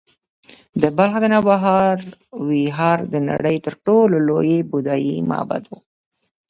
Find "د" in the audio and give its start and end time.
0.81-0.83, 1.21-1.25, 3.13-3.15